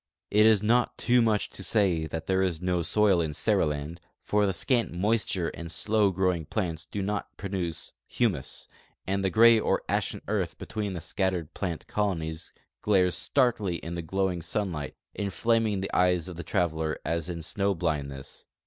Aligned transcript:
It 0.31 0.47
is 0.47 0.63
not 0.63 0.97
too 0.97 1.21
much 1.21 1.51
to 1.51 1.61
say 1.61 2.07
that 2.07 2.25
there 2.25 2.41
is 2.41 2.59
no 2.59 2.81
soil 2.81 3.21
in 3.21 3.35
Seriland, 3.35 3.99
for 4.23 4.47
the 4.47 4.51
scant 4.51 4.91
moisture 4.91 5.49
and 5.49 5.71
slow 5.71 6.09
growing 6.09 6.47
plants 6.47 6.87
do 6.87 7.03
not 7.03 7.37
produce 7.37 7.91
humus; 8.07 8.67
and 9.05 9.23
the 9.23 9.29
gray 9.29 9.59
or 9.59 9.83
ashen 9.87 10.23
earth 10.27 10.57
between 10.57 10.93
the 10.93 11.01
scattered 11.01 11.53
plant 11.53 11.85
colonies 11.85 12.51
glares 12.81 13.13
starkly 13.13 13.75
in 13.75 13.93
the 13.93 14.01
glowing 14.01 14.41
sun 14.41 14.71
light, 14.71 14.95
inflaming 15.13 15.81
the 15.81 15.93
eyes 15.95 16.27
of 16.27 16.35
the 16.35 16.43
traveler 16.43 16.97
as 17.05 17.29
in 17.29 17.43
snow 17.43 17.75
blindness. 17.75 18.47